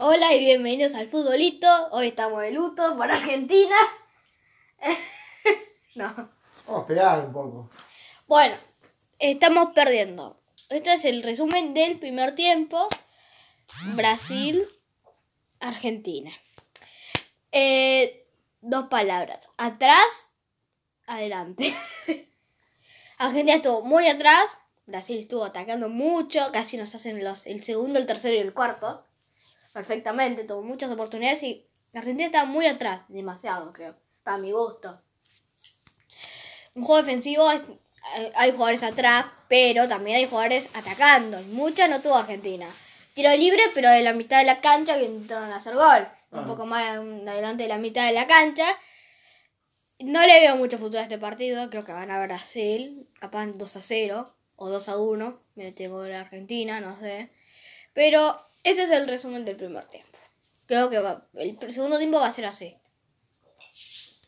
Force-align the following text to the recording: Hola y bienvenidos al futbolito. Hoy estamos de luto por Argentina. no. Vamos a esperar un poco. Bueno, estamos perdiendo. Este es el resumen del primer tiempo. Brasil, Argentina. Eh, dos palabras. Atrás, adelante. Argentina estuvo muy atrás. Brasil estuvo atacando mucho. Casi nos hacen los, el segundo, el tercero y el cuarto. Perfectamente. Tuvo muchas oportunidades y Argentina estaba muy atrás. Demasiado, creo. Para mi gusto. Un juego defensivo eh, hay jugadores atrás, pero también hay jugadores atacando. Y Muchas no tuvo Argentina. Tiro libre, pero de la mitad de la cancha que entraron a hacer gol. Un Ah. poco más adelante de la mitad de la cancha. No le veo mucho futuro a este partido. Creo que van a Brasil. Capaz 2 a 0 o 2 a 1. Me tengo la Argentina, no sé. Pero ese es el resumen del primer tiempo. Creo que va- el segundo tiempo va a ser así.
Hola 0.00 0.32
y 0.32 0.38
bienvenidos 0.38 0.94
al 0.94 1.08
futbolito. 1.08 1.66
Hoy 1.90 2.08
estamos 2.08 2.40
de 2.42 2.52
luto 2.52 2.96
por 2.96 3.10
Argentina. 3.10 3.74
no. 5.96 6.30
Vamos 6.68 6.78
a 6.78 6.80
esperar 6.82 7.26
un 7.26 7.32
poco. 7.32 7.70
Bueno, 8.28 8.54
estamos 9.18 9.72
perdiendo. 9.74 10.40
Este 10.68 10.92
es 10.92 11.04
el 11.04 11.24
resumen 11.24 11.74
del 11.74 11.98
primer 11.98 12.36
tiempo. 12.36 12.88
Brasil, 13.96 14.68
Argentina. 15.58 16.30
Eh, 17.50 18.24
dos 18.60 18.86
palabras. 18.86 19.48
Atrás, 19.56 20.30
adelante. 21.08 21.74
Argentina 23.18 23.56
estuvo 23.56 23.82
muy 23.82 24.06
atrás. 24.06 24.58
Brasil 24.86 25.18
estuvo 25.18 25.44
atacando 25.44 25.88
mucho. 25.88 26.38
Casi 26.52 26.76
nos 26.76 26.94
hacen 26.94 27.24
los, 27.24 27.48
el 27.48 27.64
segundo, 27.64 27.98
el 27.98 28.06
tercero 28.06 28.36
y 28.36 28.38
el 28.38 28.54
cuarto. 28.54 29.04
Perfectamente. 29.78 30.42
Tuvo 30.42 30.62
muchas 30.62 30.90
oportunidades 30.90 31.40
y 31.44 31.64
Argentina 31.94 32.26
estaba 32.26 32.46
muy 32.46 32.66
atrás. 32.66 33.02
Demasiado, 33.06 33.72
creo. 33.72 33.94
Para 34.24 34.36
mi 34.36 34.50
gusto. 34.50 35.00
Un 36.74 36.82
juego 36.82 37.00
defensivo 37.00 37.48
eh, 37.52 38.32
hay 38.34 38.50
jugadores 38.50 38.82
atrás, 38.82 39.26
pero 39.48 39.86
también 39.86 40.16
hay 40.16 40.26
jugadores 40.26 40.68
atacando. 40.74 41.40
Y 41.40 41.44
Muchas 41.44 41.88
no 41.88 42.02
tuvo 42.02 42.16
Argentina. 42.16 42.66
Tiro 43.14 43.30
libre, 43.36 43.62
pero 43.72 43.88
de 43.88 44.02
la 44.02 44.14
mitad 44.14 44.40
de 44.40 44.46
la 44.46 44.60
cancha 44.60 44.98
que 44.98 45.04
entraron 45.04 45.52
a 45.52 45.56
hacer 45.56 45.76
gol. 45.76 46.08
Un 46.32 46.40
Ah. 46.40 46.46
poco 46.48 46.66
más 46.66 46.82
adelante 46.98 47.62
de 47.62 47.68
la 47.68 47.78
mitad 47.78 48.04
de 48.08 48.14
la 48.14 48.26
cancha. 48.26 48.66
No 50.00 50.20
le 50.26 50.40
veo 50.40 50.56
mucho 50.56 50.78
futuro 50.78 50.98
a 50.98 51.02
este 51.04 51.18
partido. 51.18 51.70
Creo 51.70 51.84
que 51.84 51.92
van 51.92 52.10
a 52.10 52.20
Brasil. 52.24 53.08
Capaz 53.20 53.46
2 53.46 53.76
a 53.76 53.82
0 53.82 54.34
o 54.56 54.68
2 54.70 54.88
a 54.88 54.98
1. 54.98 55.40
Me 55.54 55.70
tengo 55.70 56.04
la 56.04 56.22
Argentina, 56.22 56.80
no 56.80 56.98
sé. 56.98 57.30
Pero 57.94 58.47
ese 58.64 58.82
es 58.84 58.90
el 58.90 59.06
resumen 59.08 59.44
del 59.44 59.56
primer 59.56 59.84
tiempo. 59.86 60.18
Creo 60.66 60.90
que 60.90 60.98
va- 60.98 61.26
el 61.34 61.58
segundo 61.72 61.98
tiempo 61.98 62.18
va 62.20 62.26
a 62.28 62.32
ser 62.32 62.46
así. 62.46 62.76